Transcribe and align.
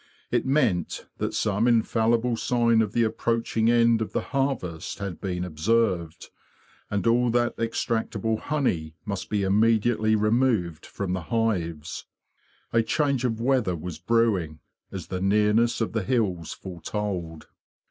It 0.31 0.47
meant 0.47 1.05
that 1.19 1.35
some 1.35 1.67
infallible 1.67 2.35
sign 2.35 2.81
of 2.81 2.93
the 2.93 3.03
approaching 3.03 3.69
end 3.69 4.01
of 4.01 4.13
the 4.13 4.21
harvest 4.33 4.97
had 4.97 5.21
been 5.21 5.43
observed, 5.43 6.31
and 6.89 7.03
that 7.03 7.09
all 7.11 7.29
extractable 7.31 8.39
honey 8.39 8.95
must 9.05 9.29
be 9.29 9.43
immediately 9.43 10.15
removed 10.15 10.87
from 10.87 11.13
the 11.13 11.21
hives. 11.29 12.05
A 12.73 12.81
change 12.81 13.25
of 13.25 13.39
weather 13.39 13.75
was 13.75 13.99
brewing, 13.99 14.57
as 14.91 15.05
the 15.05 15.21
nearness 15.21 15.81
of 15.81 15.93
the 15.93 16.01
hills 16.01 16.51
foretold. 16.51 17.45